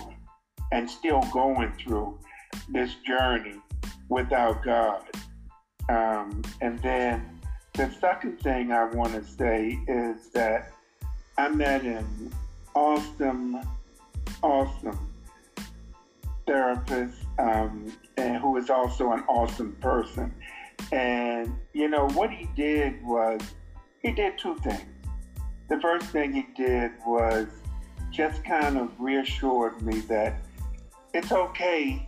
[0.71, 2.17] and still going through
[2.69, 3.55] this journey
[4.10, 5.03] without God.
[5.89, 7.39] Um, and then
[7.73, 10.71] the second thing I want to say is that
[11.38, 12.32] I met an
[12.75, 13.60] awesome,
[14.41, 15.10] awesome
[16.45, 20.34] therapist um, and who is also an awesome person.
[20.91, 23.41] And, you know, what he did was
[24.01, 24.82] he did two things.
[25.69, 27.47] The first thing he did was
[28.12, 30.41] just kind of reassured me that
[31.13, 32.07] it's okay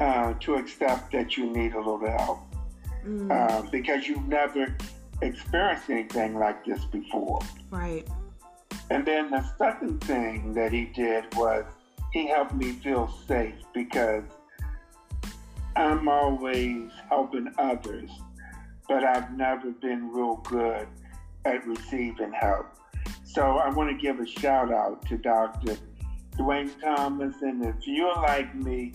[0.00, 2.40] uh, to accept that you need a little help
[3.06, 3.30] mm.
[3.30, 4.76] uh, because you've never
[5.22, 7.40] experienced anything like this before.
[7.70, 8.06] Right.
[8.90, 11.64] And then the second thing that he did was
[12.12, 14.24] he helped me feel safe because
[15.76, 18.10] I'm always helping others,
[18.88, 20.86] but I've never been real good
[21.44, 22.66] at receiving help.
[23.24, 25.76] So I want to give a shout out to Dr.
[26.38, 28.92] Dwayne Thomas, and if you're like me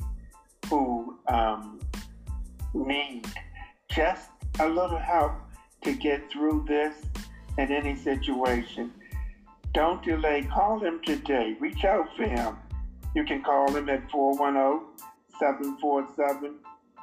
[0.70, 1.80] who um,
[2.74, 3.26] need
[3.90, 5.34] just a little help
[5.84, 6.96] to get through this
[7.58, 8.92] in any situation,
[9.74, 10.48] don't delay.
[10.52, 11.56] Call him today.
[11.60, 12.58] Reach out for him.
[13.16, 15.08] You can call him at 410
[15.40, 16.56] 747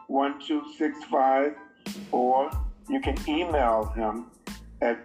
[0.09, 1.55] 1265
[2.13, 2.51] or
[2.89, 4.27] you can email him
[4.81, 5.05] at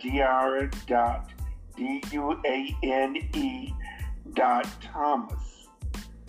[4.33, 5.67] dr.duane.thomas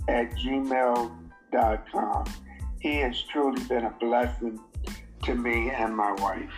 [0.08, 2.24] at gmail.com.
[2.80, 4.58] He has truly been a blessing
[5.24, 6.50] to me and my wife.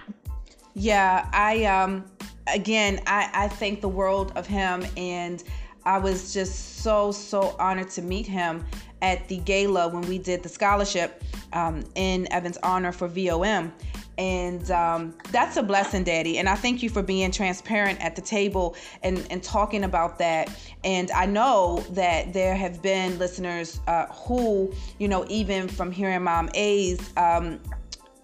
[0.74, 2.04] Yeah, I um
[2.52, 5.42] again I, I thank the world of him and
[5.86, 8.64] I was just so, so honored to meet him
[9.04, 13.70] at the gala when we did the scholarship um, in Evan's honor for VOM.
[14.16, 16.38] And um, that's a blessing, Daddy.
[16.38, 20.48] And I thank you for being transparent at the table and, and talking about that.
[20.84, 26.22] And I know that there have been listeners uh, who, you know, even from hearing
[26.22, 27.60] Mom A's um,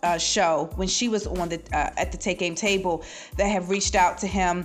[0.02, 3.04] uh, show when she was on the uh, at the Take Aim table,
[3.36, 4.64] that have reached out to him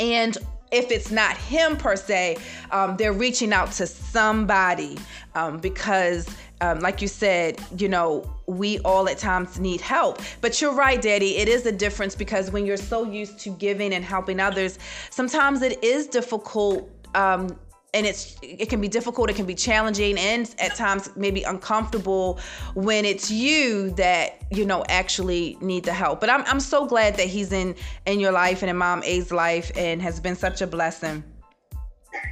[0.00, 0.38] and
[0.70, 2.38] if it's not him per se,
[2.70, 4.98] um, they're reaching out to somebody
[5.34, 6.28] um, because,
[6.60, 10.20] um, like you said, you know, we all at times need help.
[10.40, 11.36] But you're right, Daddy.
[11.36, 14.78] It is a difference because when you're so used to giving and helping others,
[15.10, 17.58] sometimes it is difficult um,
[17.94, 22.38] and it's it can be difficult it can be challenging and at times maybe uncomfortable
[22.74, 26.20] when it's you that you know actually need the help.
[26.20, 27.74] But i'm, I'm so glad that he's in
[28.06, 31.22] in your life and in mom a's life and has been such a blessing.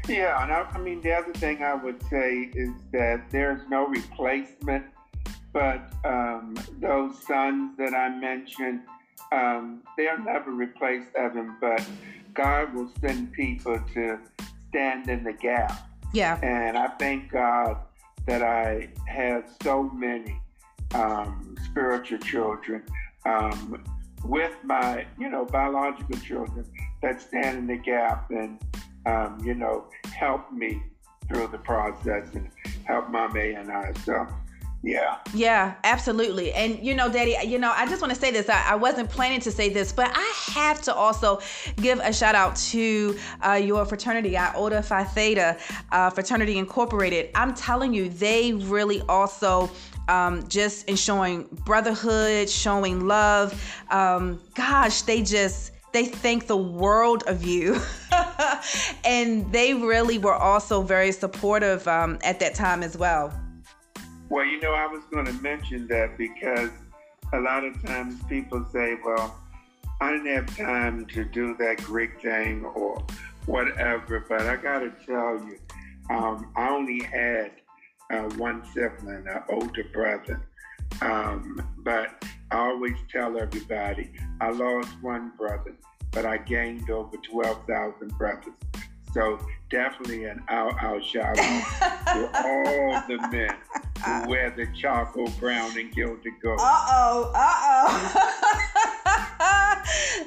[0.08, 3.86] Yeah and I, I mean the other thing i would say is that there's no
[3.86, 4.84] replacement
[5.52, 8.80] but um, those sons that i mentioned
[9.32, 11.84] um, they'll never replace evan but
[12.34, 14.18] god will send people to
[14.76, 15.88] stand in the gap.
[16.12, 16.38] Yeah.
[16.42, 17.78] And I thank God
[18.26, 20.38] that I had so many
[20.94, 22.82] um, spiritual children
[23.24, 23.82] um,
[24.22, 26.66] with my, you know, biological children
[27.02, 28.58] that stand in the gap and,
[29.06, 30.82] um, you know, help me
[31.26, 32.50] through the process and
[32.84, 33.94] help my May and I.
[34.04, 34.26] So
[34.86, 35.18] yeah.
[35.34, 36.52] Yeah, absolutely.
[36.52, 38.48] And you know, Daddy, you know, I just want to say this.
[38.48, 41.40] I, I, wasn't planning to say this, but I have to also
[41.74, 45.58] give a shout out to uh, your fraternity, Iota Phi Theta
[45.90, 47.30] uh, Fraternity Incorporated.
[47.34, 49.68] I'm telling you, they really also
[50.06, 53.60] um, just in showing brotherhood, showing love.
[53.90, 57.80] Um, gosh, they just they think the world of you.
[59.04, 63.32] and they really were also very supportive um, at that time as well.
[64.28, 66.70] Well, you know, I was going to mention that because
[67.32, 69.38] a lot of times people say, well,
[70.00, 73.04] I didn't have time to do that Greek thing or
[73.46, 75.58] whatever, but I got to tell you,
[76.10, 77.52] um, I only had
[78.10, 80.42] uh, one sibling, an older brother.
[81.00, 85.74] Um, but I always tell everybody I lost one brother,
[86.10, 88.54] but I gained over 12,000 brothers.
[89.12, 89.38] So
[89.70, 91.64] definitely an out out shout out
[92.06, 93.56] to all the men
[94.06, 96.58] who wear the charcoal brown and gilded gold.
[96.60, 98.32] Uh oh, uh oh.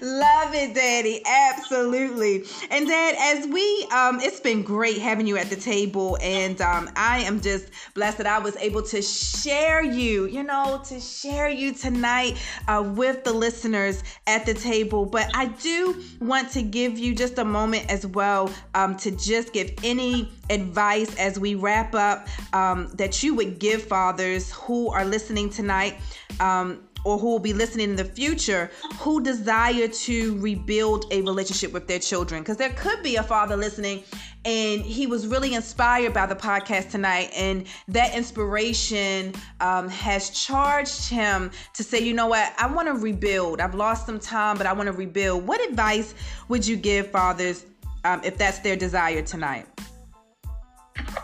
[0.02, 1.22] Love it, Daddy.
[1.26, 2.46] Absolutely.
[2.72, 6.90] And Dad, as we um it's been great having you at the table and um
[6.96, 11.50] I am just blessed that I was able to share you, you know, to share
[11.50, 12.38] you tonight
[12.68, 15.06] uh, with the listeners at the table.
[15.06, 19.52] But I do want to give you just a moment as well um, to just
[19.52, 25.06] give any advice as we wrap up um, that you would give fathers who are
[25.06, 25.98] listening tonight.
[26.40, 28.70] Um, or who will be listening in the future
[29.00, 32.42] who desire to rebuild a relationship with their children.
[32.42, 34.04] Because there could be a father listening
[34.46, 41.10] and he was really inspired by the podcast tonight and that inspiration um, has charged
[41.10, 42.54] him to say you know what?
[42.58, 43.60] I want to rebuild.
[43.60, 45.46] I've lost some time but i want to rebuild.
[45.46, 46.14] What advice
[46.48, 47.66] would you give fathers
[48.06, 49.68] um, if that's their desire tonight?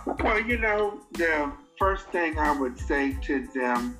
[0.05, 3.97] Well you know the first thing i would say to them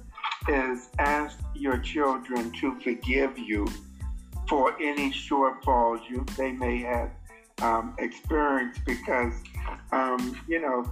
[0.48, 3.68] is ask your children to forgive you
[4.48, 7.10] for any shortfalls you they may have
[7.62, 9.34] um, experienced because
[9.92, 10.84] um, you know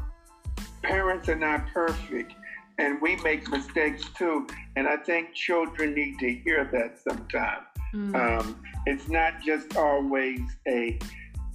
[0.82, 2.34] parents are not perfect
[2.80, 4.48] and we make mistakes too.
[4.76, 7.68] And i think children need to hear that sometimes.
[7.94, 8.16] Mm.
[8.16, 10.98] um, it's not just always a,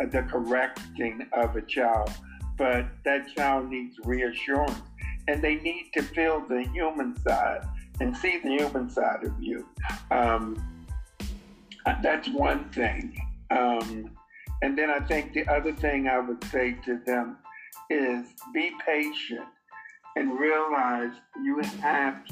[0.01, 2.12] a the correcting of a child
[2.57, 4.82] but that child needs reassurance
[5.26, 7.66] and they need to feel the human side
[8.01, 9.66] and see the human side of you.
[10.11, 10.57] Um,
[12.03, 13.18] that's one thing.
[13.51, 14.11] Um,
[14.62, 17.38] and then I think the other thing I would say to them
[17.90, 19.46] is be patient
[20.16, 22.22] and realize you have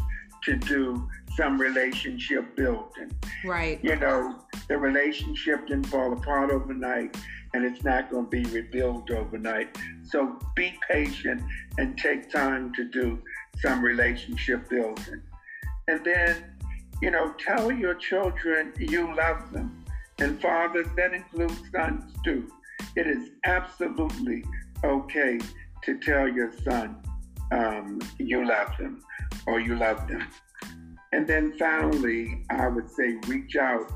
[0.45, 3.13] to do some relationship building.
[3.45, 3.79] Right.
[3.83, 4.37] You know,
[4.69, 7.17] the relationship didn't fall apart overnight
[7.55, 9.77] and it's not going to be rebuilt overnight.
[10.05, 11.43] So be patient
[11.79, 13.19] and take time to do
[13.61, 15.23] some relationship building.
[15.89, 16.45] And then,
[17.01, 19.85] you know, tell your children you love them.
[20.19, 22.51] And fathers, that includes sons too.
[22.97, 24.45] It is absolutely
[24.83, 25.39] okay
[25.85, 26.97] to tell your son
[27.53, 29.03] um, you love him
[29.47, 30.27] or you love them.
[31.13, 33.91] And then finally, I would say reach out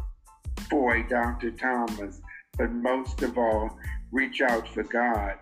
[0.68, 1.50] for a Dr.
[1.50, 2.20] Thomas,
[2.56, 3.76] but most of all,
[4.12, 5.34] reach out for God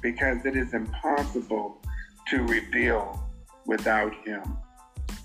[0.00, 1.82] because it is impossible
[2.28, 3.18] to rebuild
[3.66, 4.42] without Him.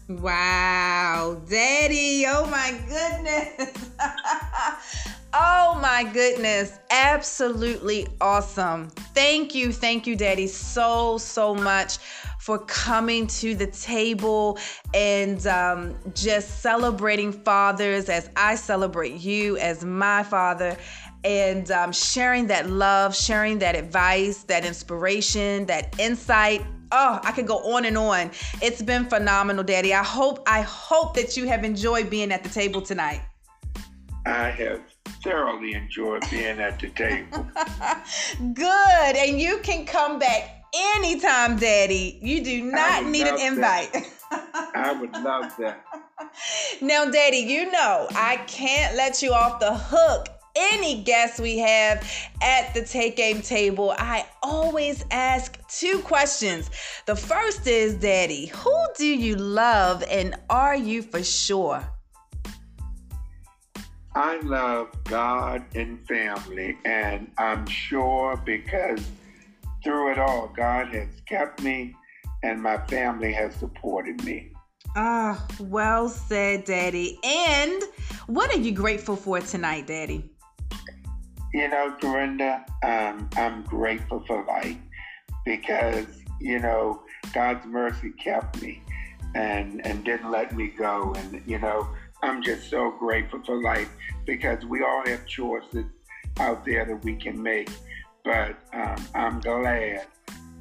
[0.10, 2.26] Wow, Daddy.
[2.28, 3.89] Oh my goodness.
[5.34, 6.78] oh my goodness.
[6.91, 8.89] Absolutely awesome.
[9.16, 9.72] Thank you.
[9.72, 11.99] Thank you, Daddy, so, so much
[12.39, 14.60] for coming to the table
[14.93, 20.76] and um, just celebrating fathers as I celebrate you as my father
[21.24, 26.62] and um, sharing that love, sharing that advice, that inspiration, that insight
[26.94, 28.32] oh, I could go on and on.
[28.62, 29.94] It's been phenomenal, Daddy.
[29.94, 33.22] I hope I hope that you have enjoyed being at the table tonight.
[34.26, 34.82] I have
[35.24, 37.46] thoroughly enjoyed being at the table.
[38.54, 39.16] Good.
[39.16, 42.20] And you can come back anytime, Daddy.
[42.22, 43.89] You do not need an invite.
[44.32, 45.84] I would love that.
[46.82, 52.08] Now, Daddy, you know I can't let you off the hook any guests we have
[52.41, 56.70] at the take aim table, I always ask two questions.
[57.06, 61.84] The first is, Daddy, who do you love and are you for sure?
[64.16, 69.04] I love God and family, and I'm sure because
[69.84, 71.95] through it all, God has kept me
[72.43, 74.51] and my family has supported me.
[74.95, 77.18] Ah, well said, Daddy.
[77.24, 77.82] And
[78.28, 80.30] what are you grateful for tonight, Daddy?
[81.53, 84.78] You know, Corinda, um, I'm grateful for life
[85.45, 86.07] because,
[86.39, 87.03] you know,
[87.34, 88.82] God's mercy kept me
[89.36, 91.13] and, and didn't let me go.
[91.15, 91.88] And, you know,
[92.24, 93.89] I'm just so grateful for life
[94.26, 95.86] because we all have choices
[96.39, 97.69] out there that we can make.
[98.24, 100.07] But um, I'm glad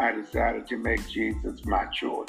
[0.01, 2.29] I decided to make Jesus my choice.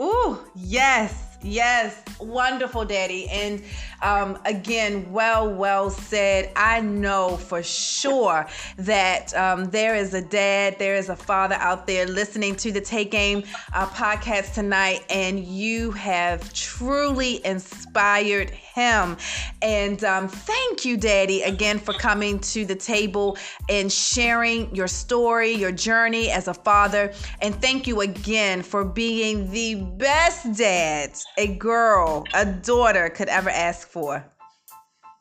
[0.00, 1.29] Ooh, yes.
[1.42, 3.26] Yes, wonderful, Daddy.
[3.30, 3.62] And
[4.02, 6.50] um, again, well, well said.
[6.54, 11.86] I know for sure that um, there is a dad, there is a father out
[11.86, 19.16] there listening to the Take Aim uh, podcast tonight, and you have truly inspired him.
[19.62, 23.38] And um, thank you, Daddy, again for coming to the table
[23.68, 27.12] and sharing your story, your journey as a father.
[27.40, 33.50] And thank you again for being the best dad a girl, a daughter could ever
[33.50, 34.24] ask for.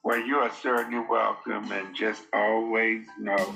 [0.03, 3.53] Well, you are certainly welcome, and just always know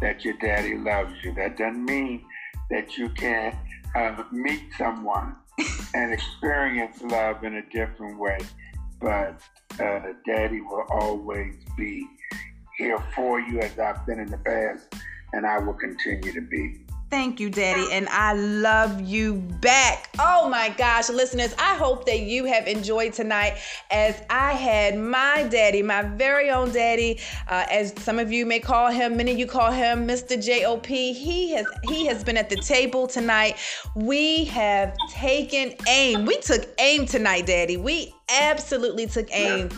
[0.00, 1.32] that your daddy loves you.
[1.34, 2.24] That doesn't mean
[2.70, 3.56] that you can't
[3.96, 5.36] uh, meet someone
[5.94, 8.38] and experience love in a different way,
[9.00, 9.40] but
[9.80, 12.06] uh, daddy will always be
[12.76, 14.94] here for you as I've been in the past,
[15.32, 16.84] and I will continue to be.
[17.10, 20.10] Thank you, Daddy, and I love you back.
[20.18, 23.56] Oh my gosh, listeners, I hope that you have enjoyed tonight
[23.90, 28.60] as I had my daddy, my very own daddy, uh, as some of you may
[28.60, 30.42] call him, many of you call him Mr.
[30.42, 31.14] J.O.P.
[31.14, 33.56] He has he has been at the table tonight.
[33.94, 36.26] We have taken aim.
[36.26, 37.78] We took aim tonight, Daddy.
[37.78, 39.70] We absolutely took aim.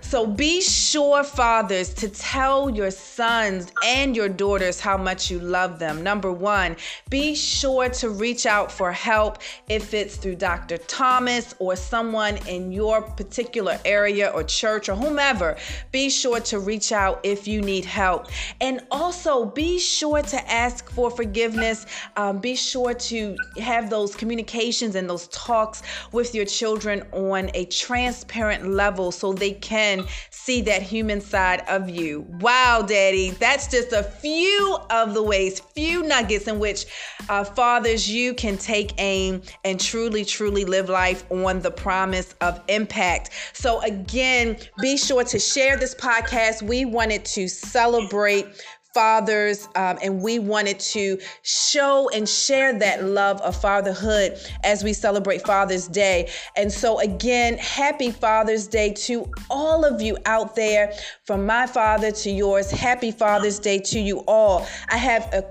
[0.00, 5.78] So be sure, fathers, to tell your sons and your daughters how much you love
[5.78, 6.02] them.
[6.02, 6.76] Number one,
[7.10, 9.38] be sure to reach out for help
[9.68, 10.78] if it's through Dr.
[10.78, 15.56] Thomas or someone in your particular area or church or whomever.
[15.92, 18.28] Be sure to reach out if you need help.
[18.60, 21.86] And also be sure to ask for forgiveness.
[22.16, 25.82] Um, be sure to have those communications and those talks
[26.12, 31.88] with your children on a transparent level so they can see that human side of
[31.88, 32.26] you.
[32.40, 36.86] Wow, Daddy, that's just a few of the ways, few nuggets in which
[37.28, 42.60] uh, fathers you can take aim and truly, truly live life on the promise of
[42.68, 43.30] impact.
[43.52, 46.62] So, again, be sure to share this podcast.
[46.62, 48.46] We wanted to celebrate
[48.94, 54.92] fathers, um, and we wanted to show and share that love of fatherhood as we
[54.92, 56.30] celebrate Father's Day.
[56.56, 62.12] And so, again, happy Father's Day to all of you out there, from my father
[62.12, 62.70] to yours.
[62.70, 64.66] Happy Father's Day to you all.
[64.88, 65.44] I have a,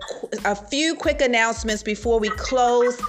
[0.46, 3.00] a few quick announcements before we close.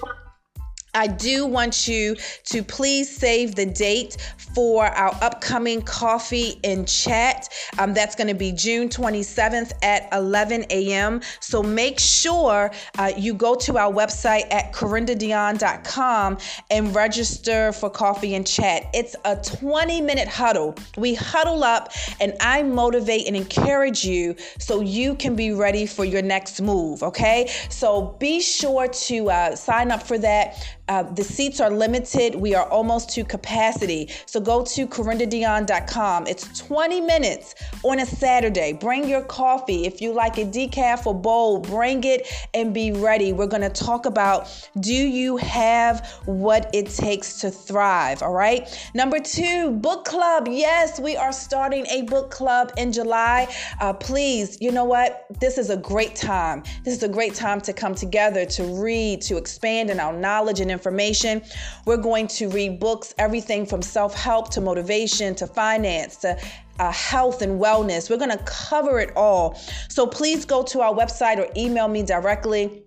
[0.94, 4.16] I do want you to please save the date
[4.54, 7.48] for our upcoming coffee and chat.
[7.78, 11.20] Um, that's going to be June 27th at 11 a.m.
[11.40, 16.38] So make sure uh, you go to our website at corindadion.com
[16.70, 18.84] and register for coffee and chat.
[18.94, 20.76] It's a 20 minute huddle.
[20.96, 26.04] We huddle up and I motivate and encourage you so you can be ready for
[26.04, 27.02] your next move.
[27.02, 27.50] Okay.
[27.70, 30.64] So be sure to uh, sign up for that.
[30.88, 32.34] Uh, the seats are limited.
[32.34, 34.10] We are almost to capacity.
[34.26, 36.26] So go to corindadion.com.
[36.26, 38.74] It's 20 minutes on a Saturday.
[38.74, 39.86] Bring your coffee.
[39.86, 43.32] If you like a decaf or bowl, bring it and be ready.
[43.32, 48.22] We're going to talk about do you have what it takes to thrive?
[48.22, 48.68] All right.
[48.92, 50.48] Number two, book club.
[50.50, 53.48] Yes, we are starting a book club in July.
[53.80, 55.26] Uh, please, you know what?
[55.40, 56.62] This is a great time.
[56.84, 60.60] This is a great time to come together to read, to expand in our knowledge
[60.60, 61.42] and information.
[61.86, 66.38] We're going to read books, everything from self help to motivation to finance to
[66.78, 68.10] uh, health and wellness.
[68.10, 69.54] We're going to cover it all.
[69.88, 72.84] So please go to our website or email me directly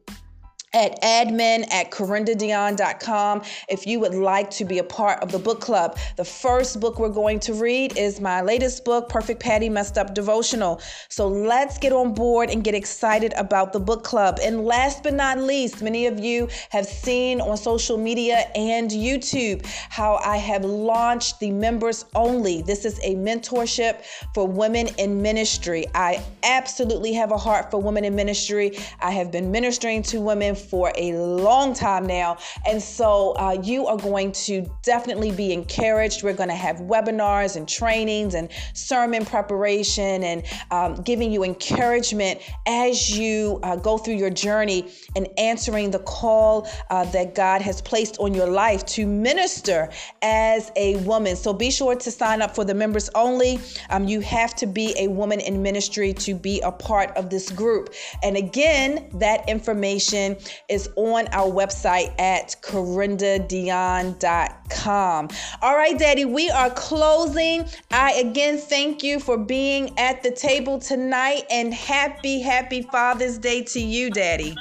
[0.73, 5.61] at admin at corindadion.com if you would like to be a part of the book
[5.61, 5.97] club.
[6.17, 10.13] The first book we're going to read is my latest book, Perfect Patty Messed Up
[10.13, 10.81] Devotional.
[11.07, 14.39] So let's get on board and get excited about the book club.
[14.41, 19.65] And last but not least, many of you have seen on social media and YouTube
[19.89, 22.61] how I have launched the members only.
[22.61, 24.03] This is a mentorship
[24.33, 25.85] for women in ministry.
[25.95, 28.77] I absolutely have a heart for women in ministry.
[28.99, 32.37] I have been ministering to women for a long time now.
[32.67, 36.23] And so uh, you are going to definitely be encouraged.
[36.23, 42.41] We're going to have webinars and trainings and sermon preparation and um, giving you encouragement
[42.65, 47.81] as you uh, go through your journey and answering the call uh, that God has
[47.81, 49.89] placed on your life to minister
[50.21, 51.35] as a woman.
[51.35, 53.59] So be sure to sign up for the members only.
[53.89, 57.51] Um, you have to be a woman in ministry to be a part of this
[57.51, 57.93] group.
[58.23, 60.37] And again, that information
[60.69, 65.29] is on our website at corindadion.com.
[65.61, 67.65] All right, Daddy, we are closing.
[67.91, 73.63] I again thank you for being at the table tonight and happy, happy Father's Day
[73.63, 74.55] to you, Daddy.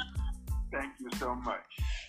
[0.72, 1.60] Thank you so much.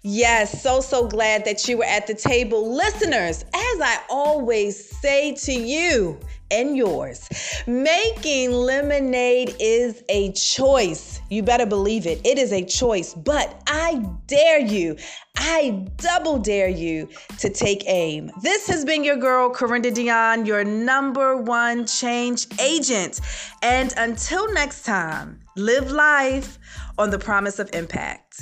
[0.03, 2.73] Yes, so, so glad that you were at the table.
[2.73, 6.17] Listeners, as I always say to you,
[6.51, 7.29] and yours.
[7.65, 11.21] Making lemonade is a choice.
[11.29, 12.21] You better believe it.
[12.25, 13.13] It is a choice.
[13.13, 14.97] But I dare you,
[15.35, 18.31] I double dare you to take aim.
[18.41, 23.21] This has been your girl, Corinda Dion, your number one change agent.
[23.61, 26.59] And until next time, live life
[26.97, 28.41] on the promise of impact.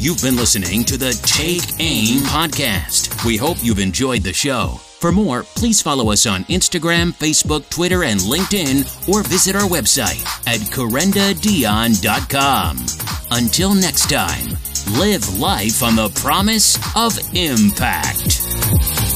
[0.00, 3.26] You've been listening to the Take Aim podcast.
[3.26, 4.76] We hope you've enjoyed the show.
[5.00, 10.22] For more, please follow us on Instagram, Facebook, Twitter, and LinkedIn, or visit our website
[10.46, 12.78] at corindadion.com.
[13.32, 14.56] Until next time,
[15.00, 19.07] live life on the promise of impact.